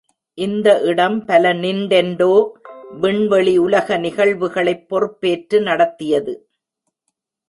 இந்த 0.37 0.79
இடம் 0.81 1.25
பல 1.25 1.53
நிண்டெண்டோ 1.53 2.49
விண்வெளி 2.99 3.57
உலக 3.57 3.97
நிகழ்வுகளைப் 3.97 4.87
பொறுப்பேற்று 4.87 5.61
நடத்தியது. 5.61 6.49